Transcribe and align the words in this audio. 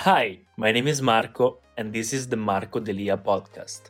Hi, 0.00 0.40
my 0.58 0.72
name 0.72 0.88
is 0.88 1.00
Marco, 1.00 1.56
and 1.74 1.90
this 1.90 2.12
is 2.12 2.28
the 2.28 2.36
Marco 2.36 2.80
Delia 2.80 3.16
podcast. 3.16 3.88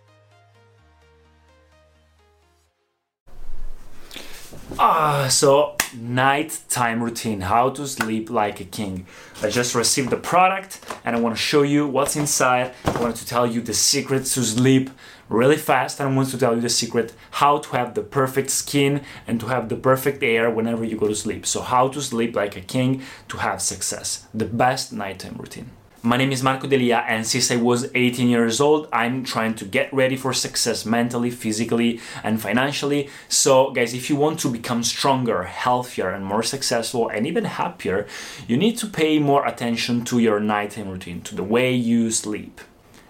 Ah, 4.78 5.26
so 5.28 5.76
nighttime 5.98 7.02
routine, 7.02 7.40
how 7.40 7.70
to 7.70 7.88
sleep 7.88 8.30
like 8.30 8.60
a 8.60 8.64
king. 8.64 9.04
I 9.42 9.50
just 9.50 9.74
received 9.74 10.10
the 10.10 10.16
product 10.16 10.78
and 11.04 11.16
I 11.16 11.18
want 11.18 11.34
to 11.34 11.42
show 11.42 11.62
you 11.62 11.88
what's 11.88 12.14
inside. 12.14 12.72
I 12.84 13.00
want 13.00 13.16
to 13.16 13.26
tell 13.26 13.44
you 13.44 13.60
the 13.60 13.74
secrets 13.74 14.32
to 14.34 14.44
sleep 14.44 14.90
really 15.28 15.56
fast 15.56 15.98
and 15.98 16.08
I 16.08 16.16
want 16.16 16.30
to 16.30 16.38
tell 16.38 16.54
you 16.54 16.60
the 16.60 16.68
secret 16.68 17.14
how 17.32 17.58
to 17.58 17.68
have 17.70 17.94
the 17.94 18.02
perfect 18.02 18.50
skin 18.50 19.02
and 19.26 19.40
to 19.40 19.46
have 19.46 19.68
the 19.68 19.76
perfect 19.76 20.22
air 20.22 20.50
whenever 20.50 20.84
you 20.84 20.96
go 20.96 21.08
to 21.08 21.16
sleep. 21.16 21.44
So 21.46 21.62
how 21.62 21.88
to 21.88 22.00
sleep 22.00 22.36
like 22.36 22.56
a 22.56 22.60
king 22.60 23.02
to 23.28 23.38
have 23.38 23.60
success. 23.60 24.28
The 24.32 24.46
best 24.46 24.92
nighttime 24.92 25.34
routine. 25.36 25.72
My 26.06 26.16
name 26.16 26.30
is 26.30 26.40
Marco 26.40 26.68
Delia, 26.68 27.04
and 27.08 27.26
since 27.26 27.50
I 27.50 27.56
was 27.56 27.90
18 27.92 28.28
years 28.28 28.60
old, 28.60 28.88
I'm 28.92 29.24
trying 29.24 29.56
to 29.56 29.64
get 29.64 29.92
ready 29.92 30.14
for 30.14 30.32
success 30.32 30.86
mentally, 30.86 31.32
physically, 31.32 31.98
and 32.22 32.40
financially. 32.40 33.10
So, 33.28 33.72
guys, 33.72 33.92
if 33.92 34.08
you 34.08 34.14
want 34.14 34.38
to 34.40 34.48
become 34.48 34.84
stronger, 34.84 35.42
healthier, 35.42 36.10
and 36.10 36.24
more 36.24 36.44
successful, 36.44 37.08
and 37.08 37.26
even 37.26 37.44
happier, 37.44 38.06
you 38.46 38.56
need 38.56 38.78
to 38.78 38.86
pay 38.86 39.18
more 39.18 39.44
attention 39.44 40.04
to 40.04 40.20
your 40.20 40.38
nighttime 40.38 40.90
routine, 40.90 41.22
to 41.22 41.34
the 41.34 41.42
way 41.42 41.74
you 41.74 42.12
sleep. 42.12 42.60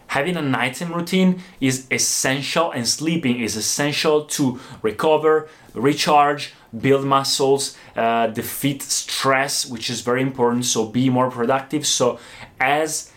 Having 0.09 0.37
a 0.37 0.43
nighttime 0.43 0.93
routine 0.93 1.43
is 1.61 1.87
essential, 1.91 2.71
and 2.71 2.87
sleeping 2.87 3.41
is 3.41 3.57
essential 3.57 4.25
to 4.27 4.61
recover, 4.83 5.49
recharge, 5.75 6.55
build 6.81 7.05
muscles, 7.05 7.77
uh, 7.97 8.29
defeat 8.29 8.83
stress, 8.83 9.67
which 9.67 9.91
is 9.91 10.01
very 10.01 10.23
important. 10.23 10.65
So 10.65 10.87
be 10.87 11.11
more 11.11 11.31
productive. 11.31 11.87
So 11.87 12.19
as 12.61 13.13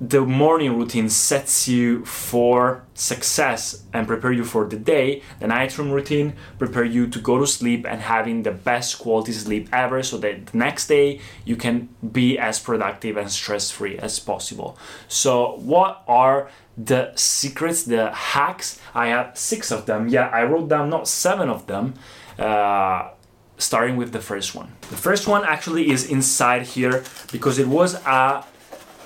the 0.00 0.20
morning 0.20 0.76
routine 0.76 1.08
sets 1.08 1.66
you 1.66 2.04
for 2.04 2.84
success 2.94 3.84
and 3.92 4.06
prepare 4.06 4.32
you 4.32 4.44
for 4.44 4.66
the 4.66 4.76
day. 4.76 5.22
The 5.40 5.46
nighttime 5.46 5.90
routine 5.90 6.34
prepare 6.58 6.84
you 6.84 7.06
to 7.06 7.18
go 7.18 7.38
to 7.38 7.46
sleep 7.46 7.86
and 7.88 8.02
having 8.02 8.42
the 8.42 8.50
best 8.50 8.98
quality 8.98 9.32
sleep 9.32 9.68
ever 9.72 10.02
so 10.02 10.18
that 10.18 10.46
the 10.46 10.58
next 10.58 10.88
day 10.88 11.20
you 11.44 11.56
can 11.56 11.88
be 12.12 12.38
as 12.38 12.58
productive 12.58 13.16
and 13.16 13.30
stress 13.30 13.70
free 13.70 13.96
as 13.98 14.18
possible. 14.18 14.76
So 15.08 15.56
what 15.56 16.02
are 16.06 16.50
the 16.76 17.12
secrets 17.14 17.84
the 17.84 18.12
hacks? 18.12 18.78
I 18.94 19.08
have 19.08 19.38
six 19.38 19.72
of 19.72 19.86
them. 19.86 20.08
Yeah 20.08 20.28
i 20.28 20.42
wrote 20.42 20.68
down 20.68 20.90
not 20.90 21.08
seven 21.08 21.48
of 21.48 21.66
them 21.66 21.94
uh, 22.38 23.10
starting 23.56 23.96
with 23.96 24.12
the 24.12 24.20
first 24.20 24.54
one. 24.54 24.72
The 24.90 24.96
first 24.96 25.26
one 25.26 25.44
actually 25.44 25.90
is 25.90 26.10
inside 26.10 26.62
here 26.62 27.02
because 27.32 27.58
it 27.58 27.66
was 27.66 27.94
a 27.94 28.44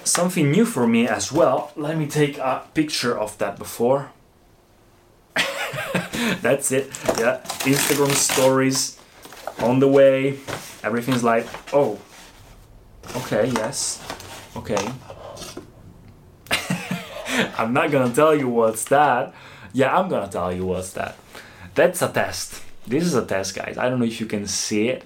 something 0.05 0.50
new 0.50 0.65
for 0.65 0.87
me 0.87 1.06
as 1.06 1.33
well. 1.33 1.72
Let 1.77 1.97
me 1.97 2.06
take 2.06 2.38
a 2.38 2.62
picture 2.75 3.19
of 3.19 3.37
that 3.38 3.59
before. 3.59 4.12
That's 6.43 6.72
it. 6.72 6.88
Yeah, 7.19 7.41
Instagram 7.65 8.12
stories 8.12 8.99
on 9.59 9.81
the 9.81 9.89
way. 9.89 10.39
Everything's 10.83 11.25
like, 11.25 11.47
oh, 11.75 11.99
okay, 13.16 13.47
yes, 13.55 14.03
okay. 14.56 14.89
I'm 17.59 17.72
not 17.72 17.91
gonna 17.91 18.15
tell 18.15 18.34
you 18.34 18.49
what's 18.49 18.84
that. 18.87 19.34
Yeah, 19.72 19.97
I'm 19.97 20.09
gonna 20.09 20.31
tell 20.31 20.53
you 20.53 20.66
what's 20.66 20.93
that. 20.94 21.16
That's 21.75 22.03
a 22.03 22.09
test. 22.09 22.62
This 22.87 23.05
is 23.05 23.15
a 23.15 23.25
test, 23.25 23.55
guys. 23.55 23.78
I 23.78 23.89
don't 23.89 23.99
know 23.99 24.06
if 24.06 24.21
you 24.21 24.27
can 24.27 24.47
see 24.47 24.89
it. 24.89 25.05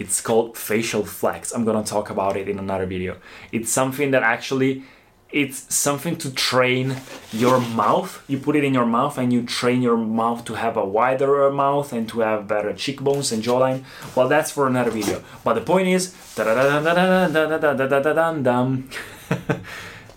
It's 0.00 0.22
called 0.22 0.56
facial 0.56 1.04
flex. 1.04 1.52
I'm 1.52 1.66
gonna 1.66 1.84
talk 1.84 2.08
about 2.08 2.34
it 2.40 2.48
in 2.48 2.58
another 2.58 2.86
video. 2.86 3.18
It's 3.52 3.70
something 3.70 4.12
that 4.12 4.22
actually 4.22 4.82
it's 5.30 5.72
something 5.72 6.16
to 6.16 6.32
train 6.32 6.96
your 7.32 7.60
mouth. 7.60 8.24
You 8.26 8.38
put 8.38 8.56
it 8.56 8.64
in 8.64 8.72
your 8.74 8.86
mouth 8.86 9.18
and 9.18 9.30
you 9.30 9.42
train 9.42 9.82
your 9.82 9.98
mouth 9.98 10.44
to 10.46 10.54
have 10.54 10.76
a 10.78 10.84
wider 10.84 11.50
mouth 11.50 11.92
and 11.92 12.08
to 12.08 12.20
have 12.20 12.48
better 12.48 12.72
cheekbones 12.72 13.30
and 13.30 13.42
jawline. 13.42 13.84
Well, 14.16 14.26
that's 14.26 14.50
for 14.50 14.66
another 14.66 14.90
video. 14.90 15.22
But 15.44 15.54
the 15.54 15.60
point 15.60 15.88
is, 15.88 16.14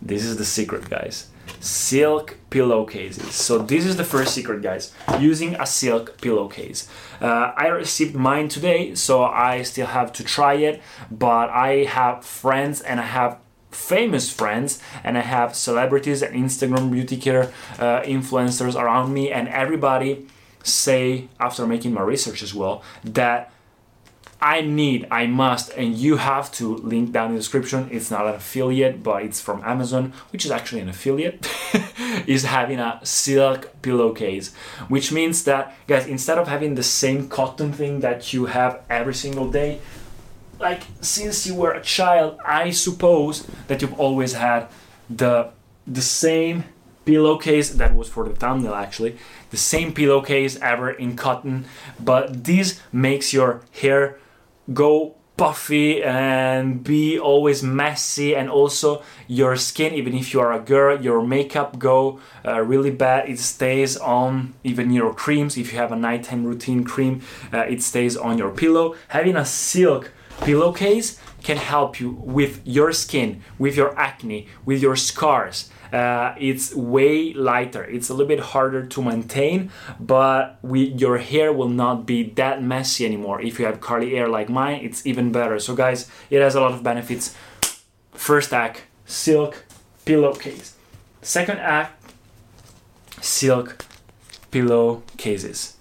this 0.02 0.24
is 0.24 0.38
the 0.38 0.46
secret, 0.46 0.90
guys. 0.90 1.28
Silk 1.64 2.36
pillowcases. 2.50 3.34
So 3.34 3.58
this 3.58 3.86
is 3.86 3.96
the 3.96 4.04
first 4.04 4.34
secret, 4.36 4.62
guys. 4.62 4.94
Using 5.18 5.56
a 5.56 5.66
silk 5.66 6.20
pillowcase. 6.20 6.90
Uh, 7.22 7.54
I 7.56 7.68
received 7.68 8.16
mine 8.16 8.50
today, 8.50 8.96
so 8.96 9.24
I 9.24 9.62
still 9.62 9.88
have 9.88 10.12
to 10.14 10.26
try 10.26 10.56
it. 10.56 10.82
But 11.10 11.50
I 11.50 11.86
have 11.86 12.26
friends 12.26 12.82
and 12.82 13.00
I 13.00 13.06
have 13.06 13.38
famous 13.72 14.32
friends 14.32 14.82
and 15.06 15.18
I 15.18 15.22
have 15.22 15.56
celebrities 15.56 16.22
and 16.22 16.36
Instagram 16.36 16.92
beauty 16.92 17.16
care 17.16 17.52
uh, 17.80 18.02
influencers 18.02 18.76
around 18.76 19.14
me 19.14 19.32
and 19.32 19.48
everybody 19.48 20.28
say 20.64 21.28
after 21.40 21.66
making 21.66 21.94
my 21.94 22.02
research 22.02 22.44
as 22.44 22.54
well 22.54 22.84
that 23.04 23.52
I 24.44 24.60
need, 24.60 25.08
I 25.10 25.26
must, 25.26 25.70
and 25.70 25.96
you 25.96 26.18
have 26.18 26.52
to 26.56 26.76
link 26.76 27.14
down 27.14 27.28
in 27.28 27.36
the 27.36 27.40
description. 27.40 27.88
It's 27.90 28.12
not 28.12 28.28
an 28.28 28.36
affiliate, 28.36 29.02
but 29.02 29.24
it's 29.24 29.40
from 29.40 29.64
Amazon, 29.64 30.12
which 30.34 30.44
is 30.44 30.52
actually 30.52 30.82
an 30.82 30.90
affiliate, 30.90 31.48
is 32.28 32.44
having 32.44 32.78
a 32.78 33.00
silk 33.04 33.72
pillowcase, 33.82 34.54
which 34.90 35.14
means 35.14 35.46
that, 35.46 35.74
guys, 35.88 36.08
instead 36.08 36.38
of 36.38 36.50
having 36.50 36.76
the 36.76 36.84
same 36.84 37.30
cotton 37.30 37.72
thing 37.72 38.02
that 38.02 38.34
you 38.34 38.48
have 38.48 38.82
every 38.90 39.14
single 39.14 39.50
day, 39.50 39.80
like 40.60 40.84
since 41.00 41.48
you 41.48 41.56
were 41.56 41.72
a 41.72 41.82
child, 41.82 42.38
I 42.46 42.72
suppose 42.72 43.48
that 43.68 43.82
you've 43.82 43.98
always 43.98 44.34
had 44.34 44.68
the 45.10 45.52
the 45.88 46.02
same 46.02 46.66
pillowcase 47.06 47.70
that 47.70 47.96
was 47.96 48.08
for 48.08 48.24
the 48.24 48.34
thumbnail 48.34 48.74
actually 48.74 49.18
the 49.50 49.58
same 49.58 49.94
pillowcase 49.94 50.58
ever 50.62 50.90
in 50.90 51.18
cotton 51.18 51.66
but 52.00 52.46
this 52.46 52.80
makes 52.94 53.34
your 53.34 53.62
hair 53.74 54.18
go 54.72 55.16
puffy 55.36 56.04
and 56.04 56.84
be 56.84 57.18
always 57.18 57.64
messy 57.64 58.36
and 58.36 58.50
also 58.50 59.02
your 59.28 59.56
skin 59.56 59.92
even 59.94 60.14
if 60.14 60.32
you 60.32 60.40
are 60.40 60.54
a 60.54 60.60
girl 60.60 61.02
your 61.02 61.26
makeup 61.26 61.80
go 61.80 62.20
uh, 62.46 62.62
really 62.62 62.92
bad 62.92 63.28
it 63.28 63.40
stays 63.40 63.98
on 63.98 64.54
even 64.64 64.92
your 64.92 65.14
creams. 65.14 65.58
If 65.58 65.74
you 65.74 65.80
have 65.80 65.92
a 65.92 65.96
nighttime 65.96 66.44
routine 66.44 66.84
cream 66.84 67.22
uh, 67.52 67.60
it 67.60 67.82
stays 67.82 68.16
on 68.16 68.38
your 68.38 68.52
pillow. 68.52 68.96
Having 69.08 69.38
a 69.38 69.46
silk 69.46 70.12
pillowcase 70.42 71.20
can 71.44 71.58
help 71.58 72.00
you 72.00 72.12
with 72.12 72.62
your 72.66 72.92
skin, 72.92 73.42
with 73.60 73.76
your 73.76 73.98
acne, 74.00 74.48
with 74.66 74.82
your 74.82 74.96
scars. 74.96 75.70
Uh, 75.92 76.34
it's 76.40 76.74
way 76.74 77.34
lighter. 77.34 77.84
It's 77.84 78.10
a 78.10 78.14
little 78.14 78.28
bit 78.28 78.40
harder 78.40 78.84
to 78.86 79.02
maintain, 79.04 79.70
but 80.00 80.58
we, 80.64 80.86
your 80.86 81.20
hair 81.20 81.54
will 81.54 81.70
not 81.70 82.08
be 82.08 82.24
that 82.32 82.64
messy 82.64 83.06
anymore. 83.06 83.42
If 83.42 83.60
you 83.60 83.66
have 83.66 83.80
curly 83.80 84.16
hair 84.16 84.28
like 84.28 84.50
mine, 84.50 84.84
it's 84.84 85.06
even 85.06 85.32
better. 85.32 85.60
So, 85.60 85.76
guys, 85.76 86.10
it 86.32 86.42
has 86.42 86.56
a 86.56 86.62
lot 86.62 86.72
of 86.72 86.82
benefits. 86.82 87.36
First 88.12 88.52
hack 88.52 88.84
silk 89.06 89.66
pillowcase. 90.06 90.76
Second 91.22 91.58
hack 91.60 91.92
silk 93.22 93.86
pillowcases. 94.50 95.78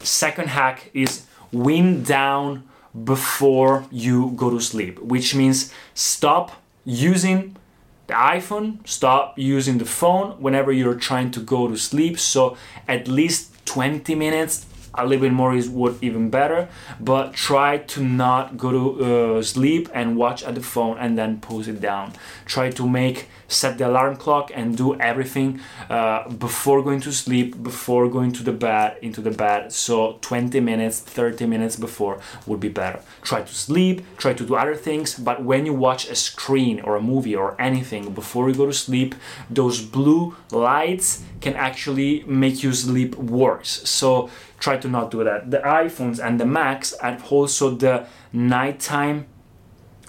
Second 0.00 0.48
hack 0.48 0.90
is 0.94 1.26
wind 1.50 2.06
down 2.06 2.68
before 3.04 3.86
you 3.90 4.32
go 4.36 4.50
to 4.50 4.60
sleep, 4.60 4.98
which 5.00 5.34
means 5.34 5.72
stop 5.94 6.62
using 6.84 7.56
the 8.06 8.14
iPhone, 8.14 8.86
stop 8.86 9.38
using 9.38 9.78
the 9.78 9.84
phone 9.84 10.32
whenever 10.40 10.72
you're 10.72 10.94
trying 10.94 11.30
to 11.30 11.40
go 11.40 11.68
to 11.68 11.76
sleep. 11.76 12.18
So 12.18 12.56
at 12.86 13.08
least 13.08 13.64
20 13.66 14.14
minutes 14.14 14.66
a 14.94 15.06
little 15.06 15.22
bit 15.22 15.32
more 15.32 15.54
is 15.54 15.68
what 15.68 15.94
even 16.02 16.30
better 16.30 16.68
but 17.00 17.32
try 17.32 17.78
to 17.78 18.02
not 18.02 18.56
go 18.56 18.70
to 18.70 19.04
uh, 19.38 19.42
sleep 19.42 19.88
and 19.94 20.16
watch 20.16 20.42
at 20.42 20.54
the 20.54 20.60
phone 20.62 20.98
and 20.98 21.16
then 21.16 21.40
put 21.40 21.66
it 21.68 21.80
down. 21.80 22.12
Try 22.46 22.70
to 22.70 22.88
make 22.88 23.28
set 23.48 23.78
the 23.78 23.86
alarm 23.86 24.16
clock 24.16 24.50
and 24.54 24.76
do 24.76 24.98
everything 24.98 25.60
uh, 25.90 26.28
before 26.28 26.82
going 26.82 27.00
to 27.00 27.12
sleep 27.12 27.62
before 27.62 28.08
going 28.08 28.32
to 28.32 28.42
the 28.42 28.52
bed 28.52 28.96
into 29.02 29.20
the 29.20 29.30
bed. 29.30 29.72
So 29.72 30.18
20 30.20 30.60
minutes 30.60 31.00
30 31.00 31.46
minutes 31.46 31.76
before 31.76 32.20
would 32.46 32.60
be 32.60 32.68
better. 32.68 33.00
Try 33.22 33.42
to 33.42 33.54
sleep 33.54 34.02
try 34.18 34.32
to 34.34 34.44
do 34.44 34.54
other 34.54 34.74
things 34.74 35.14
but 35.14 35.42
when 35.42 35.66
you 35.66 35.74
watch 35.74 36.08
a 36.08 36.14
screen 36.14 36.80
or 36.80 36.96
a 36.96 37.00
movie 37.00 37.36
or 37.36 37.60
anything 37.60 38.12
before 38.12 38.48
you 38.48 38.54
go 38.54 38.66
to 38.66 38.72
sleep 38.72 39.14
those 39.50 39.80
blue 39.80 40.36
lights 40.50 41.22
can 41.40 41.54
actually 41.54 42.24
make 42.24 42.62
you 42.62 42.72
sleep 42.72 43.16
worse. 43.16 43.88
So 43.88 44.30
try 44.62 44.76
to 44.76 44.88
not 44.88 45.10
do 45.10 45.24
that. 45.24 45.50
The 45.50 45.58
iPhones 45.58 46.24
and 46.24 46.38
the 46.38 46.46
Macs 46.46 46.94
have 47.00 47.30
also 47.32 47.70
the 47.74 48.06
nighttime. 48.32 49.26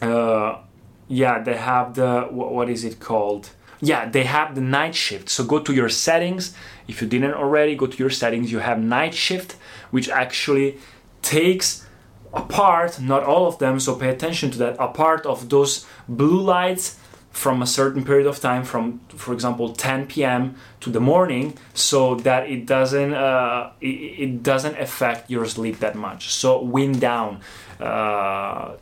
Uh, 0.01 0.59
yeah, 1.07 1.41
they 1.41 1.57
have 1.57 1.95
the 1.95 2.27
what 2.29 2.69
is 2.69 2.83
it 2.83 2.99
called? 2.99 3.49
Yeah, 3.81 4.07
they 4.07 4.23
have 4.23 4.55
the 4.55 4.61
night 4.61 4.95
shift. 4.95 5.27
So 5.29 5.43
go 5.43 5.59
to 5.59 5.73
your 5.73 5.89
settings. 5.89 6.55
If 6.87 7.01
you 7.01 7.07
didn't 7.07 7.33
already, 7.33 7.75
go 7.75 7.87
to 7.87 7.97
your 7.97 8.11
settings. 8.11 8.51
You 8.51 8.59
have 8.59 8.79
night 8.79 9.13
shift, 9.13 9.57
which 9.91 10.07
actually 10.07 10.77
takes 11.21 11.85
a 12.33 12.41
part, 12.41 13.01
not 13.01 13.23
all 13.23 13.45
of 13.47 13.57
them. 13.57 13.79
So 13.79 13.95
pay 13.95 14.09
attention 14.09 14.51
to 14.51 14.57
that. 14.59 14.75
A 14.79 14.87
part 14.87 15.25
of 15.25 15.49
those 15.49 15.85
blue 16.07 16.39
lights 16.39 16.99
from 17.33 17.63
a 17.63 17.67
certain 17.67 18.05
period 18.05 18.27
of 18.27 18.39
time 18.39 18.63
from 18.63 18.99
for 19.09 19.33
example 19.33 19.73
10 19.73 20.07
p.m 20.07 20.55
to 20.79 20.91
the 20.91 20.99
morning 20.99 21.57
so 21.73 22.15
that 22.15 22.47
it 22.47 22.65
doesn't 22.65 23.13
uh, 23.13 23.71
it, 23.81 23.87
it, 24.25 24.43
doesn't 24.43 24.77
affect 24.79 25.29
your 25.29 25.45
sleep 25.47 25.79
that 25.79 25.95
much. 25.95 26.29
So 26.29 26.61
wind 26.61 27.01
down 27.01 27.41
uh, 27.79 28.73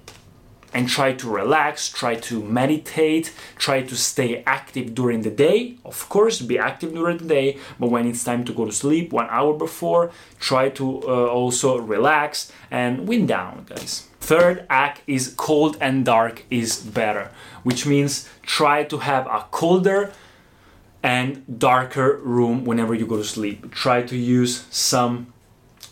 and 0.74 0.90
try 0.90 1.14
to 1.14 1.30
relax 1.30 1.90
try 1.90 2.16
to 2.16 2.44
meditate 2.44 3.34
try 3.58 3.82
to 3.82 3.96
stay 3.96 4.44
active 4.46 4.94
during 4.94 5.22
the 5.22 5.32
day. 5.32 5.78
Of 5.86 6.10
course 6.10 6.42
be 6.42 6.60
active 6.60 6.94
during 6.94 7.20
the 7.20 7.30
day 7.40 7.58
but 7.80 7.90
when 7.90 8.06
it's 8.06 8.24
time 8.24 8.44
to 8.46 8.54
go 8.54 8.66
to 8.66 8.72
sleep 8.72 9.14
one 9.14 9.28
hour 9.30 9.54
before 9.54 10.12
try 10.40 10.68
to 10.70 10.86
uh, 11.08 11.28
also 11.28 11.80
relax 11.80 12.52
and 12.70 13.08
wind 13.08 13.30
down 13.30 13.66
guys 13.70 14.11
Third 14.22 14.66
act 14.70 15.02
is 15.08 15.34
cold 15.36 15.78
and 15.82 16.06
dark 16.06 16.46
is 16.50 16.78
better, 16.78 17.32
which 17.64 17.86
means 17.86 18.30
try 18.44 18.84
to 18.86 19.00
have 19.00 19.26
a 19.26 19.48
colder 19.52 20.14
and 21.04 21.44
darker 21.60 22.18
room 22.24 22.64
whenever 22.64 22.94
you 22.94 23.08
go 23.08 23.18
to 23.18 23.24
sleep. 23.24 23.72
Try 23.72 24.04
to 24.04 24.16
use 24.16 24.66
some 24.70 25.34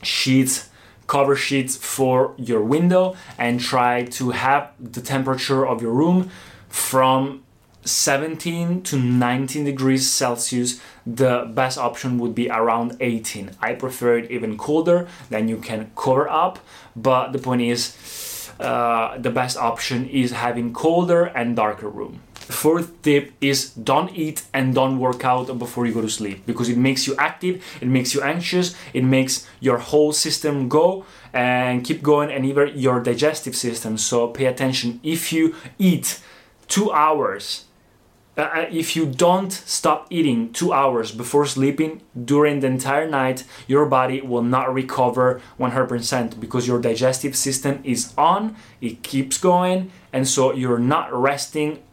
sheets, 0.03 0.69
cover 1.07 1.35
sheets 1.35 1.75
for 1.75 2.35
your 2.37 2.61
window, 2.61 3.15
and 3.37 3.59
try 3.59 4.03
to 4.03 4.29
have 4.29 4.71
the 4.79 5.01
temperature 5.01 5.65
of 5.67 5.81
your 5.81 5.91
room 5.91 6.29
from 6.69 7.43
17 7.85 8.83
to 8.83 8.97
19 8.97 9.65
degrees 9.65 10.09
Celsius. 10.09 10.81
The 11.05 11.49
best 11.53 11.77
option 11.77 12.19
would 12.19 12.35
be 12.35 12.49
around 12.49 12.97
18. 12.99 13.51
I 13.61 13.73
prefer 13.73 14.17
it 14.17 14.31
even 14.31 14.57
colder, 14.57 15.07
then 15.29 15.47
you 15.47 15.57
can 15.57 15.91
cover 15.95 16.29
up, 16.29 16.59
but 16.95 17.31
the 17.31 17.39
point 17.39 17.61
is, 17.61 18.51
uh, 18.59 19.17
the 19.17 19.29
best 19.29 19.57
option 19.57 20.07
is 20.09 20.31
having 20.31 20.73
colder 20.73 21.25
and 21.25 21.55
darker 21.55 21.89
room. 21.89 22.21
Fourth 22.35 23.03
tip 23.03 23.31
is 23.41 23.69
don't 23.75 24.11
eat 24.15 24.43
and 24.53 24.73
don't 24.73 24.97
work 24.97 25.23
out 25.23 25.57
before 25.59 25.85
you 25.85 25.93
go 25.93 26.01
to 26.01 26.09
sleep 26.09 26.45
because 26.47 26.67
it 26.67 26.77
makes 26.77 27.05
you 27.05 27.15
active, 27.17 27.63
it 27.79 27.87
makes 27.87 28.13
you 28.15 28.21
anxious, 28.21 28.75
it 28.91 29.03
makes 29.03 29.47
your 29.59 29.77
whole 29.77 30.11
system 30.11 30.67
go 30.67 31.05
and 31.31 31.85
keep 31.85 32.01
going, 32.01 32.31
and 32.31 32.45
even 32.45 32.71
your 32.75 33.01
digestive 33.01 33.55
system. 33.55 33.97
So 33.97 34.27
pay 34.27 34.47
attention. 34.47 34.99
If 35.03 35.31
you 35.31 35.55
eat 35.77 36.19
two 36.67 36.91
hours 36.91 37.65
uh, 38.39 38.49
uh, 38.55 38.65
if 38.71 38.95
you 38.95 39.05
don't 39.05 39.51
stop 39.51 40.07
eating 40.09 40.53
two 40.53 40.71
hours 40.71 41.11
before 41.11 41.45
sleeping 41.45 42.01
during 42.25 42.61
the 42.61 42.67
entire 42.67 43.07
night, 43.07 43.43
your 43.67 43.85
body 43.85 44.21
will 44.21 44.41
not 44.41 44.73
recover 44.73 45.41
100% 45.59 46.39
because 46.39 46.65
your 46.65 46.79
digestive 46.79 47.35
system 47.35 47.81
is 47.83 48.13
on, 48.17 48.55
it 48.79 49.03
keeps 49.03 49.37
going, 49.37 49.91
and 50.13 50.25
so 50.25 50.53
you're 50.53 50.79
not 50.79 51.13
resting 51.13 51.83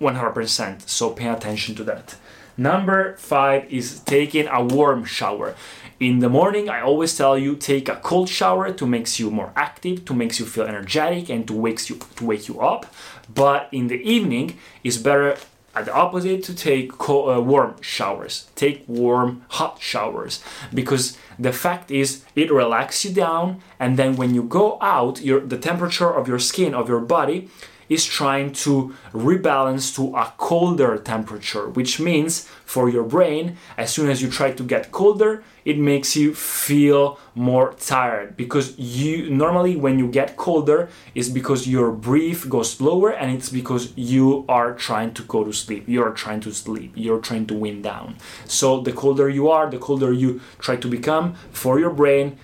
100%. 0.00 0.88
So 0.88 1.10
pay 1.10 1.28
attention 1.28 1.76
to 1.76 1.84
that. 1.84 2.16
Number 2.56 3.16
five 3.16 3.72
is 3.72 4.00
taking 4.00 4.48
a 4.48 4.64
warm 4.64 5.04
shower. 5.04 5.54
In 6.00 6.18
the 6.18 6.28
morning, 6.28 6.68
I 6.68 6.80
always 6.80 7.16
tell 7.16 7.38
you 7.38 7.54
take 7.54 7.88
a 7.88 7.96
cold 7.96 8.28
shower 8.28 8.72
to 8.72 8.86
makes 8.86 9.20
you 9.20 9.30
more 9.30 9.52
active, 9.54 10.04
to 10.06 10.14
makes 10.14 10.40
you 10.40 10.46
feel 10.46 10.64
energetic, 10.64 11.28
and 11.30 11.46
to 11.46 11.52
wakes 11.52 11.88
you 11.88 12.00
to 12.16 12.24
wake 12.24 12.48
you 12.48 12.60
up. 12.60 12.92
But 13.32 13.68
in 13.70 13.86
the 13.86 14.00
evening, 14.02 14.58
it's 14.82 14.96
better 14.98 15.36
at 15.74 15.86
the 15.86 15.92
opposite 15.92 16.42
to 16.44 16.54
take 16.54 16.92
cold, 16.92 17.36
uh, 17.36 17.40
warm 17.40 17.80
showers. 17.80 18.48
Take 18.54 18.84
warm 18.86 19.44
hot 19.48 19.80
showers. 19.80 20.42
Because 20.72 21.18
the 21.38 21.52
fact 21.52 21.90
is 21.90 22.24
it 22.34 22.52
relaxes 22.52 23.04
you 23.10 23.14
down 23.14 23.60
and 23.80 23.96
then 23.96 24.16
when 24.16 24.34
you 24.34 24.42
go 24.42 24.78
out 24.80 25.20
your 25.20 25.40
the 25.40 25.58
temperature 25.58 26.12
of 26.12 26.28
your 26.28 26.38
skin 26.38 26.74
of 26.74 26.88
your 26.88 27.00
body 27.00 27.48
is 27.88 28.04
trying 28.04 28.52
to 28.52 28.94
rebalance 29.12 29.94
to 29.96 30.14
a 30.16 30.32
colder 30.36 30.96
temperature, 30.98 31.68
which 31.68 32.00
means 32.00 32.48
for 32.64 32.88
your 32.88 33.04
brain, 33.04 33.56
as 33.76 33.92
soon 33.92 34.08
as 34.10 34.22
you 34.22 34.30
try 34.30 34.50
to 34.50 34.62
get 34.62 34.90
colder, 34.90 35.44
it 35.64 35.78
makes 35.78 36.16
you 36.16 36.34
feel 36.34 37.18
more 37.34 37.74
tired. 37.74 38.36
Because 38.36 38.78
you 38.78 39.30
normally 39.30 39.76
when 39.76 39.98
you 39.98 40.08
get 40.08 40.36
colder 40.36 40.88
is 41.14 41.28
because 41.30 41.66
your 41.66 41.90
breath 41.90 42.48
goes 42.48 42.72
slower 42.72 43.10
and 43.10 43.30
it's 43.30 43.48
because 43.48 43.92
you 43.96 44.44
are 44.48 44.74
trying 44.74 45.14
to 45.14 45.22
go 45.22 45.44
to 45.44 45.52
sleep. 45.52 45.84
You're 45.86 46.12
trying 46.12 46.40
to 46.40 46.52
sleep. 46.52 46.92
You're 46.94 47.20
trying 47.20 47.46
to 47.46 47.54
wind 47.54 47.84
down. 47.84 48.16
So 48.46 48.80
the 48.80 48.92
colder 48.92 49.28
you 49.28 49.48
are 49.48 49.70
the 49.70 49.78
colder 49.78 50.12
you 50.12 50.40
try 50.58 50.76
to 50.76 50.88
become 50.88 51.34
for 51.52 51.78
your 51.78 51.90
brain 51.90 52.38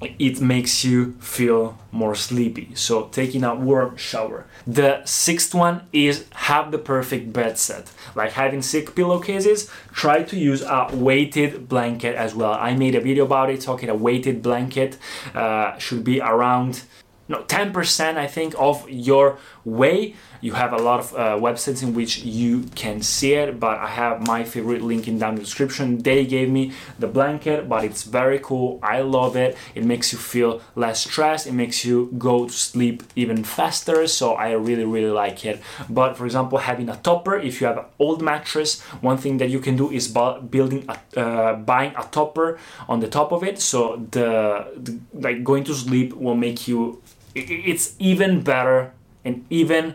it 0.00 0.40
makes 0.40 0.84
you 0.84 1.12
feel 1.20 1.78
more 1.90 2.14
sleepy. 2.14 2.74
So 2.74 3.04
taking 3.06 3.44
a 3.44 3.54
warm 3.54 3.96
shower. 3.96 4.46
The 4.66 5.04
sixth 5.04 5.54
one 5.54 5.86
is 5.92 6.26
have 6.34 6.70
the 6.70 6.78
perfect 6.78 7.32
bed 7.32 7.58
set. 7.58 7.90
Like 8.14 8.32
having 8.32 8.62
silk 8.62 8.94
pillowcases, 8.94 9.70
try 9.92 10.22
to 10.22 10.36
use 10.36 10.62
a 10.62 10.88
weighted 10.92 11.68
blanket 11.68 12.14
as 12.14 12.34
well. 12.34 12.52
I 12.52 12.74
made 12.74 12.94
a 12.94 13.00
video 13.00 13.24
about 13.24 13.50
it 13.50 13.60
talking 13.60 13.88
a 13.88 13.94
weighted 13.94 14.42
blanket 14.42 14.98
uh, 15.34 15.76
should 15.78 16.04
be 16.04 16.20
around 16.20 16.82
no 17.28 17.42
10% 17.42 18.16
I 18.16 18.26
think 18.26 18.54
of 18.58 18.88
your 18.88 19.38
way. 19.64 20.14
You 20.40 20.52
have 20.52 20.72
a 20.72 20.76
lot 20.76 21.00
of 21.00 21.14
uh, 21.14 21.18
websites 21.36 21.82
in 21.82 21.94
which 21.94 22.18
you 22.18 22.62
can 22.74 23.02
see 23.02 23.34
it 23.34 23.58
but 23.58 23.78
i 23.78 23.88
have 23.88 24.26
my 24.26 24.44
favorite 24.44 24.82
link 24.82 25.08
in 25.08 25.18
down 25.18 25.34
the 25.34 25.42
description. 25.42 25.98
They 25.98 26.24
gave 26.24 26.48
me 26.50 26.72
the 26.98 27.06
blanket 27.06 27.68
but 27.68 27.84
it's 27.84 28.02
very 28.02 28.38
cool. 28.38 28.78
I 28.82 29.00
love 29.00 29.36
it. 29.36 29.56
It 29.74 29.84
makes 29.84 30.12
you 30.12 30.18
feel 30.18 30.60
less 30.74 31.04
stressed. 31.04 31.46
It 31.46 31.52
makes 31.52 31.84
you 31.84 32.10
go 32.18 32.46
to 32.46 32.52
sleep 32.52 33.02
even 33.16 33.44
faster 33.44 34.06
so 34.06 34.34
i 34.34 34.52
really 34.52 34.84
really 34.84 35.10
like 35.10 35.44
it. 35.44 35.60
But 35.88 36.16
for 36.16 36.24
example 36.24 36.58
having 36.58 36.88
a 36.88 36.96
topper 36.96 37.36
if 37.36 37.60
you 37.60 37.66
have 37.66 37.78
an 37.78 37.84
old 37.98 38.22
mattress 38.22 38.80
one 39.00 39.18
thing 39.18 39.38
that 39.38 39.50
you 39.50 39.60
can 39.60 39.76
do 39.76 39.90
is 39.90 40.08
building 40.08 40.88
a, 40.88 41.20
uh, 41.20 41.54
buying 41.56 41.94
a 41.96 42.04
topper 42.10 42.58
on 42.88 43.00
the 43.00 43.08
top 43.08 43.32
of 43.32 43.42
it. 43.42 43.60
So 43.60 44.06
the, 44.10 44.72
the 44.76 44.98
like 45.14 45.44
going 45.44 45.64
to 45.64 45.74
sleep 45.74 46.14
will 46.14 46.34
make 46.34 46.68
you 46.68 47.02
it's 47.38 47.94
even 47.98 48.42
better 48.42 48.92
and 49.24 49.44
even 49.50 49.94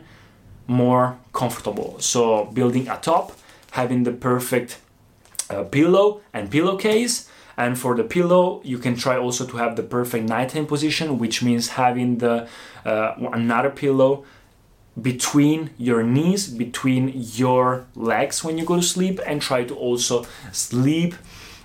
more 0.67 1.17
comfortable. 1.33 1.99
So 1.99 2.45
building 2.45 2.87
a 2.87 2.97
top, 2.97 3.37
having 3.71 4.03
the 4.03 4.11
perfect 4.11 4.79
uh, 5.49 5.63
pillow 5.63 6.21
and 6.33 6.49
pillowcase. 6.49 7.29
And 7.55 7.77
for 7.77 7.95
the 7.95 8.03
pillow, 8.03 8.61
you 8.63 8.79
can 8.79 8.95
try 8.95 9.15
also 9.15 9.45
to 9.45 9.57
have 9.57 9.75
the 9.75 9.83
perfect 9.83 10.27
nighttime 10.27 10.65
position, 10.65 11.19
which 11.19 11.43
means 11.43 11.69
having 11.69 12.17
the 12.17 12.47
uh, 12.83 13.13
another 13.31 13.69
pillow 13.69 14.25
between 14.99 15.69
your 15.77 16.03
knees, 16.03 16.47
between 16.47 17.11
your 17.13 17.85
legs 17.95 18.43
when 18.43 18.57
you 18.57 18.65
go 18.65 18.75
to 18.77 18.81
sleep, 18.81 19.19
and 19.25 19.41
try 19.41 19.63
to 19.63 19.75
also 19.75 20.25
sleep 20.51 21.15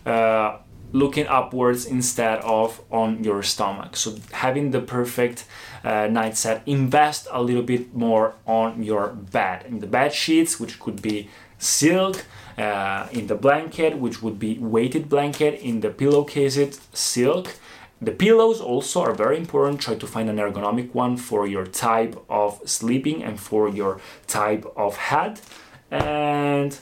uh, 0.04 0.58
looking 0.92 1.26
upwards 1.26 1.86
instead 1.86 2.38
of 2.40 2.80
on 2.90 3.22
your 3.24 3.42
stomach. 3.42 3.96
So, 3.96 4.16
having 4.32 4.70
the 4.70 4.80
perfect 4.80 5.44
uh, 5.84 6.08
night 6.08 6.36
set, 6.36 6.62
invest 6.66 7.28
a 7.30 7.42
little 7.42 7.62
bit 7.62 7.94
more 7.94 8.34
on 8.46 8.82
your 8.82 9.08
bed, 9.08 9.66
in 9.66 9.80
the 9.80 9.86
bed 9.86 10.12
sheets, 10.12 10.58
which 10.58 10.80
could 10.80 11.02
be 11.02 11.28
silk. 11.58 12.24
Uh, 12.56 13.06
in 13.12 13.28
the 13.28 13.36
blanket, 13.36 13.96
which 13.98 14.20
would 14.20 14.36
be 14.36 14.58
weighted 14.58 15.08
blanket, 15.08 15.60
in 15.60 15.78
the 15.78 15.90
pillowcases, 15.90 16.80
silk, 16.92 17.54
the 18.00 18.12
pillows 18.12 18.60
also 18.60 19.02
are 19.02 19.14
very 19.14 19.36
important. 19.36 19.80
Try 19.80 19.96
to 19.96 20.06
find 20.06 20.30
an 20.30 20.36
ergonomic 20.36 20.94
one 20.94 21.16
for 21.16 21.46
your 21.46 21.66
type 21.66 22.16
of 22.28 22.60
sleeping 22.64 23.24
and 23.24 23.40
for 23.40 23.68
your 23.68 24.00
type 24.26 24.64
of 24.76 24.96
head. 24.96 25.40
And 25.90 26.78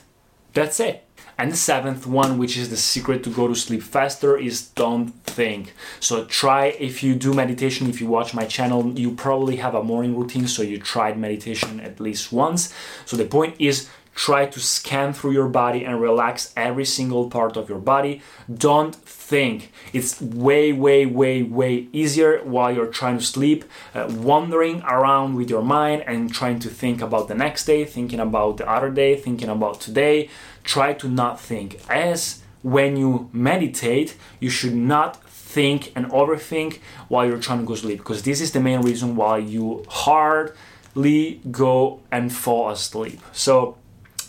that's 0.53 0.79
it. 0.79 1.06
And 1.37 1.51
the 1.51 1.57
seventh 1.57 2.07
one, 2.07 2.39
which 2.39 2.57
is 2.57 2.69
the 2.69 2.77
secret 2.77 3.23
to 3.23 3.29
go 3.29 3.47
to 3.47 3.53
sleep 3.53 3.83
faster, 3.83 4.37
is 4.37 4.69
don't 4.69 5.09
think. 5.25 5.73
So 5.99 6.25
try 6.25 6.67
if 6.79 7.03
you 7.03 7.13
do 7.13 7.33
meditation, 7.33 7.87
if 7.87 8.01
you 8.01 8.07
watch 8.07 8.33
my 8.33 8.45
channel, 8.45 8.97
you 8.97 9.11
probably 9.11 9.57
have 9.57 9.75
a 9.75 9.83
morning 9.83 10.17
routine, 10.17 10.47
so 10.47 10.63
you 10.63 10.79
tried 10.79 11.17
meditation 11.19 11.79
at 11.79 11.99
least 11.99 12.31
once. 12.31 12.73
So 13.05 13.15
the 13.15 13.25
point 13.25 13.55
is 13.59 13.87
try 14.17 14.47
to 14.47 14.59
scan 14.59 15.13
through 15.13 15.31
your 15.31 15.47
body 15.47 15.85
and 15.85 16.01
relax 16.01 16.51
every 16.57 16.83
single 16.83 17.29
part 17.29 17.55
of 17.55 17.69
your 17.69 17.77
body. 17.77 18.19
Don't 18.51 18.95
think. 18.95 19.71
It's 19.93 20.19
way, 20.19 20.73
way, 20.73 21.05
way, 21.05 21.43
way 21.43 21.87
easier 21.93 22.39
while 22.43 22.73
you're 22.73 22.87
trying 23.01 23.19
to 23.19 23.23
sleep, 23.23 23.63
uh, 23.93 24.11
wandering 24.11 24.81
around 24.81 25.35
with 25.35 25.51
your 25.51 25.61
mind 25.61 26.03
and 26.07 26.33
trying 26.33 26.57
to 26.59 26.69
think 26.69 26.99
about 26.99 27.27
the 27.27 27.35
next 27.35 27.65
day, 27.65 27.85
thinking 27.85 28.19
about 28.19 28.57
the 28.57 28.67
other 28.67 28.89
day, 28.89 29.15
thinking 29.15 29.49
about 29.49 29.79
today. 29.79 30.29
Try 30.63 30.93
to 30.93 31.07
not 31.07 31.39
think. 31.39 31.79
As 31.87 32.41
when 32.63 32.97
you 32.97 33.29
meditate, 33.31 34.17
you 34.39 34.49
should 34.49 34.75
not 34.75 35.23
think 35.29 35.91
and 35.95 36.07
overthink 36.07 36.79
while 37.07 37.25
you're 37.27 37.39
trying 37.39 37.59
to 37.59 37.65
go 37.65 37.75
sleep 37.75 37.99
because 37.99 38.23
this 38.23 38.41
is 38.41 38.51
the 38.51 38.59
main 38.59 38.81
reason 38.81 39.15
why 39.15 39.37
you 39.37 39.85
hardly 39.87 41.39
go 41.51 42.01
and 42.11 42.33
fall 42.33 42.69
asleep. 42.71 43.21
So 43.31 43.77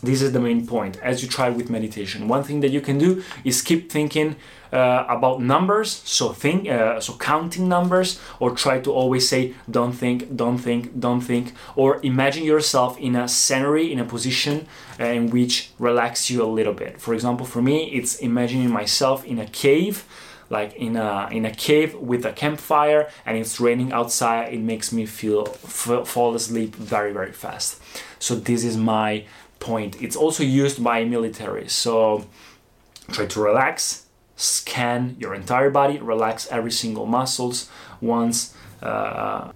this 0.02 0.23
is 0.23 0.33
the 0.33 0.40
main 0.40 0.67
point 0.67 0.99
as 1.02 1.23
you 1.23 1.28
try 1.28 1.50
with 1.50 1.71
meditation. 1.71 2.28
One 2.28 2.43
thing 2.43 2.61
that 2.61 2.71
you 2.71 2.81
can 2.81 2.99
do 2.99 3.23
is 3.45 3.62
keep 3.62 3.90
thinking 3.90 4.37
uh, 4.73 5.07
about 5.09 5.40
numbers 5.40 5.90
so 6.05 6.33
think 6.33 6.69
uh, 6.69 7.00
so 7.00 7.14
counting 7.14 7.69
numbers 7.69 8.21
or 8.38 8.50
try 8.50 8.78
to 8.78 8.93
always 8.93 9.26
say 9.28 9.55
don't 9.71 9.93
think 9.93 10.37
don't 10.37 10.59
think 10.59 11.00
don't 11.00 11.21
think 11.23 11.55
or 11.75 12.00
imagine 12.02 12.45
yourself 12.45 12.99
in 12.99 13.17
a 13.17 13.26
scenery 13.26 13.90
in 13.93 13.99
a 13.99 14.05
position 14.05 14.67
uh, 15.00 15.05
in 15.05 15.31
which 15.31 15.71
relax 15.78 16.28
you 16.31 16.43
a 16.43 16.50
little 16.59 16.75
bit. 16.75 17.00
For 17.00 17.14
example 17.14 17.47
for 17.47 17.62
me 17.62 17.90
it's 17.93 18.17
imagining 18.17 18.71
myself 18.71 19.25
in 19.25 19.38
a 19.38 19.47
cave 19.47 20.05
like 20.50 20.75
in 20.76 20.97
a 20.97 21.28
in 21.31 21.45
a 21.45 21.50
cave 21.50 21.95
with 21.95 22.25
a 22.25 22.33
campfire 22.33 23.11
and 23.26 23.37
it's 23.38 23.61
raining 23.61 23.93
outside. 23.93 24.52
It 24.52 24.61
makes 24.61 24.93
me 24.93 25.07
feel 25.07 25.47
f- 25.64 26.07
fall 26.07 26.35
asleep 26.35 26.75
very 26.75 27.12
very 27.12 27.33
fast. 27.33 27.81
So 28.19 28.35
this 28.35 28.64
is 28.64 28.76
my 28.76 29.25
point. 29.61 30.00
It's 30.03 30.17
also 30.17 30.43
used 30.43 30.83
by 30.83 31.05
military. 31.05 31.69
So 31.69 32.27
try 33.11 33.27
to 33.27 33.41
relax, 33.41 34.07
scan 34.37 35.17
your 35.19 35.35
entire 35.35 35.71
body, 35.71 35.99
relax 35.99 36.47
every 36.50 36.71
single 36.71 37.07
muscles 37.07 37.71
once 38.00 38.55
uh, 38.83 39.50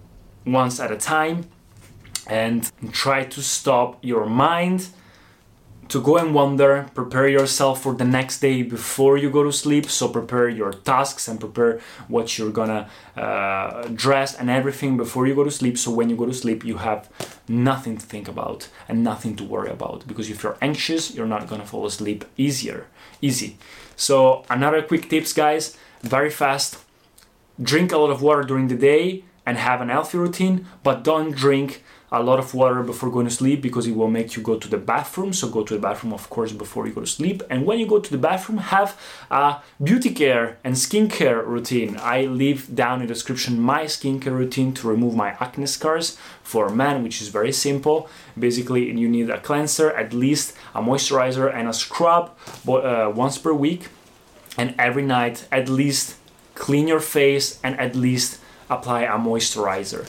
once 0.45 0.79
at 0.79 0.91
a 0.91 0.97
time, 0.97 1.47
and 2.27 2.69
try 2.91 3.23
to 3.23 3.41
stop 3.41 3.97
your 4.01 4.25
mind 4.25 4.89
to 5.93 6.01
go 6.01 6.17
and 6.17 6.33
wander, 6.33 6.89
prepare 6.95 7.27
yourself 7.27 7.83
for 7.83 7.93
the 7.93 8.03
next 8.03 8.39
day 8.39 8.63
before 8.63 9.15
you 9.15 9.29
go 9.29 9.43
to 9.43 9.53
sleep. 9.53 9.85
So 9.91 10.07
prepare 10.07 10.49
your 10.49 10.73
tasks 10.73 11.27
and 11.27 11.39
prepare 11.39 11.81
what 12.07 12.35
you're 12.35 12.49
gonna 12.49 12.89
uh, 13.15 13.89
dress 13.93 14.33
and 14.35 14.49
everything 14.49 14.97
before 14.97 15.27
you 15.27 15.35
go 15.35 15.43
to 15.43 15.51
sleep. 15.51 15.77
So 15.77 15.91
when 15.91 16.09
you 16.09 16.15
go 16.15 16.25
to 16.25 16.33
sleep, 16.33 16.65
you 16.65 16.77
have 16.77 17.01
nothing 17.47 17.95
to 17.99 18.05
think 18.13 18.27
about 18.27 18.69
and 18.87 19.03
nothing 19.03 19.35
to 19.35 19.43
worry 19.43 19.69
about. 19.69 20.07
Because 20.07 20.31
if 20.31 20.41
you're 20.41 20.57
anxious, 20.63 21.13
you're 21.13 21.27
not 21.35 21.47
gonna 21.47 21.67
fall 21.73 21.85
asleep 21.85 22.25
easier, 22.37 22.87
easy. 23.21 23.59
So 23.95 24.45
another 24.49 24.81
quick 24.81 25.09
tips, 25.11 25.31
guys, 25.31 25.77
very 26.01 26.31
fast. 26.31 26.79
Drink 27.61 27.91
a 27.91 27.99
lot 27.99 28.09
of 28.09 28.23
water 28.23 28.41
during 28.41 28.67
the 28.67 28.79
day 28.93 29.25
and 29.45 29.59
have 29.59 29.79
an 29.79 29.89
healthy 29.89 30.17
routine, 30.17 30.65
but 30.81 31.03
don't 31.03 31.35
drink 31.35 31.83
a 32.13 32.21
lot 32.21 32.37
of 32.37 32.53
water 32.53 32.83
before 32.83 33.09
going 33.09 33.25
to 33.25 33.33
sleep 33.33 33.59
because 33.59 33.87
it 33.87 33.95
will 33.95 34.07
make 34.07 34.35
you 34.35 34.43
go 34.43 34.55
to 34.55 34.67
the 34.67 34.77
bathroom. 34.77 35.33
So 35.33 35.49
go 35.49 35.63
to 35.63 35.73
the 35.73 35.79
bathroom, 35.79 36.13
of 36.13 36.29
course, 36.29 36.51
before 36.51 36.85
you 36.87 36.93
go 36.93 37.01
to 37.01 37.07
sleep. 37.07 37.41
And 37.49 37.65
when 37.65 37.79
you 37.79 37.87
go 37.87 37.99
to 37.99 38.11
the 38.11 38.19
bathroom, 38.19 38.59
have 38.59 38.99
a 39.31 39.57
beauty 39.81 40.11
care 40.13 40.59
and 40.63 40.75
skincare 40.75 41.43
routine. 41.45 41.97
I 41.99 42.25
leave 42.25 42.75
down 42.75 43.01
in 43.01 43.07
the 43.07 43.13
description 43.13 43.59
my 43.59 43.85
skincare 43.85 44.37
routine 44.37 44.73
to 44.75 44.87
remove 44.87 45.15
my 45.15 45.29
acne 45.39 45.65
scars 45.65 46.15
for 46.43 46.69
men, 46.69 47.01
which 47.01 47.19
is 47.19 47.29
very 47.29 47.51
simple. 47.51 48.07
Basically, 48.37 48.91
you 48.91 49.09
need 49.09 49.31
a 49.31 49.39
cleanser, 49.39 49.89
at 49.91 50.13
least 50.13 50.55
a 50.75 50.81
moisturizer, 50.83 51.51
and 51.51 51.67
a 51.67 51.73
scrub 51.73 52.37
uh, 52.67 53.11
once 53.13 53.39
per 53.39 53.53
week. 53.53 53.87
And 54.55 54.75
every 54.77 55.03
night, 55.03 55.47
at 55.51 55.67
least 55.67 56.17
clean 56.53 56.87
your 56.87 56.99
face 56.99 57.59
and 57.63 57.79
at 57.79 57.95
least 57.95 58.39
apply 58.69 59.01
a 59.01 59.17
moisturizer. 59.17 60.07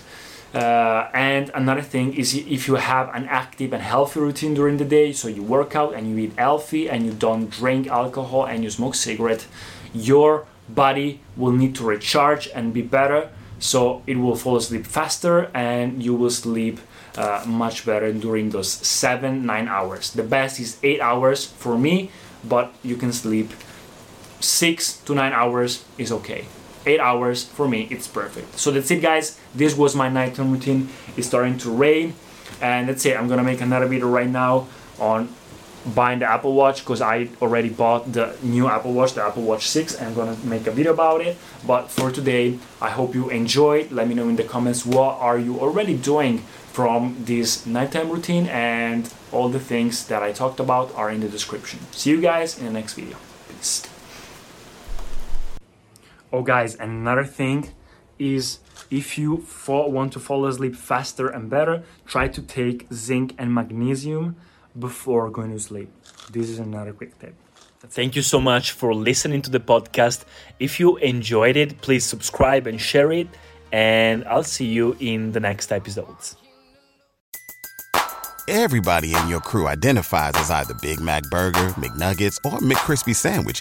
Uh, 0.55 1.11
and 1.13 1.51
another 1.53 1.83
thing 1.83 2.15
is 2.15 2.35
if 2.35 2.69
you 2.69 2.77
have 2.77 3.13
an 3.13 3.27
active 3.27 3.73
and 3.73 3.83
healthy 3.83 4.21
routine 4.21 4.55
during 4.55 4.77
the 4.77 4.85
day, 4.85 5.13
so 5.13 5.27
you 5.27 5.43
work 5.43 5.75
out 5.75 5.95
and 5.95 6.09
you 6.09 6.17
eat 6.17 6.33
healthy 6.39 6.89
and 6.89 7.05
you 7.05 7.13
don't 7.13 7.51
drink 7.51 7.89
alcohol 7.89 8.45
and 8.45 8.63
you 8.63 8.71
smoke 8.71 8.95
cigarette, 8.95 9.47
your 9.93 10.47
body 10.69 11.21
will 11.37 11.51
need 11.51 11.75
to 11.75 11.85
recharge 11.85 12.49
and 12.55 12.73
be 12.73 12.83
better. 12.83 13.31
So 13.59 14.03
it 14.07 14.17
will 14.17 14.37
fall 14.37 14.57
asleep 14.57 14.87
faster 14.87 15.51
and 15.55 16.03
you 16.03 16.15
will 16.15 16.31
sleep 16.31 16.79
uh, 17.17 17.43
much 17.47 17.85
better 17.85 18.13
during 18.13 18.51
those 18.51 18.71
seven, 18.71 19.45
nine 19.45 19.67
hours. 19.67 20.13
The 20.13 20.23
best 20.23 20.61
is 20.61 20.79
eight 20.85 21.01
hours 21.01 21.47
for 21.47 21.77
me, 21.77 22.11
but 22.45 22.73
you 22.85 22.97
can 22.97 23.13
sleep 23.13 23.51
six 24.39 24.99
to 24.99 25.15
nine 25.15 25.33
hours 25.33 25.85
is 25.99 26.13
okay 26.13 26.45
eight 26.87 27.01
hours 27.01 27.45
for 27.45 27.69
me 27.69 27.89
it's 27.91 28.07
perfect. 28.07 28.59
So 28.59 28.71
that's 28.71 28.91
it 28.91 29.03
guys. 29.03 29.39
This 29.55 29.77
was 29.77 29.95
my 29.95 30.09
nighttime 30.09 30.53
routine. 30.53 30.89
It's 31.17 31.27
starting 31.27 31.59
to 31.59 31.71
rain. 31.71 32.15
And 32.61 32.89
that's 32.89 33.05
it. 33.07 33.17
I'm 33.17 33.29
gonna 33.29 33.43
make 33.43 33.61
another 33.61 33.87
video 33.87 34.09
right 34.09 34.29
now 34.29 34.69
on 34.99 35.29
buying 35.95 36.19
the 36.19 36.25
apple 36.25 36.55
watch 36.55 36.81
because 36.81 37.03
i 37.03 37.29
already 37.43 37.69
bought 37.69 38.11
the 38.11 38.35
new 38.43 38.67
apple 38.67 38.93
watch 38.93 39.13
the 39.13 39.23
apple 39.23 39.43
watch 39.43 39.69
6 39.69 39.97
and 39.97 40.09
i'm 40.09 40.15
gonna 40.15 40.37
make 40.45 40.67
a 40.67 40.71
video 40.71 40.93
about 40.93 41.21
it. 41.21 41.37
But 41.67 41.91
for 41.91 42.11
today 42.11 42.59
i 42.81 42.91
hope 42.91 43.15
you 43.15 43.31
enjoyed. 43.31 43.91
Let 43.93 44.09
me 44.09 44.15
know 44.15 44.29
in 44.29 44.37
the 44.37 44.45
comments 44.45 44.87
what 44.87 45.19
are 45.21 45.39
you 45.39 45.61
already 45.61 45.97
doing 45.97 46.39
from 46.73 47.17
this 47.21 47.67
nighttime 47.67 48.11
routine 48.11 48.47
and 48.49 49.13
all 49.31 49.49
the 49.49 49.61
things 49.61 50.07
that 50.09 50.23
i 50.23 50.33
talked 50.33 50.61
about 50.61 50.95
are 50.95 51.11
in 51.11 51.21
the 51.21 51.29
description. 51.29 51.81
See 51.93 52.11
you 52.11 52.21
guys 52.21 52.59
in 52.59 52.65
the 52.67 52.73
next 52.73 52.95
video. 52.95 53.17
Peace 53.49 53.94
Oh, 56.35 56.43
guys, 56.43 56.75
another 56.75 57.23
thing 57.23 57.71
is 58.19 58.59
if 58.91 59.17
you 59.17 59.37
fall, 59.43 59.93
want 59.93 60.13
to 60.15 60.19
fall 60.19 60.45
asleep 60.47 60.75
faster 60.75 61.29
and 61.29 61.49
better, 61.49 61.85
try 62.07 62.27
to 62.27 62.43
take 62.43 62.93
zinc 62.93 63.37
and 63.39 63.55
magnesium 63.55 64.35
before 64.77 65.31
going 65.31 65.53
to 65.53 65.61
sleep. 65.61 65.93
This 66.33 66.51
is 66.51 66.59
another 66.59 66.93
quick 66.93 67.17
tip. 67.21 67.37
Thank 67.83 68.17
you 68.17 68.23
so 68.23 68.41
much 68.41 68.73
for 68.73 68.93
listening 68.93 69.43
to 69.43 69.51
the 69.51 69.61
podcast. 69.61 70.25
If 70.59 70.81
you 70.81 70.97
enjoyed 70.97 71.57
it, 71.57 71.81
please 71.83 72.05
subscribe 72.05 72.67
and 72.67 72.81
share 72.81 73.13
it. 73.13 73.29
And 73.71 74.25
I'll 74.25 74.43
see 74.43 74.67
you 74.67 74.97
in 74.99 75.31
the 75.31 75.39
next 75.39 75.71
episodes. 75.71 76.37
Everybody 78.49 79.15
in 79.15 79.29
your 79.29 79.41
crew 79.41 79.69
identifies 79.69 80.33
as 80.35 80.51
either 80.51 80.75
Big 80.83 80.99
Mac 80.99 81.23
Burger, 81.31 81.69
McNuggets, 81.79 82.39
or 82.45 82.59
McCrispy 82.59 83.15
Sandwich 83.15 83.61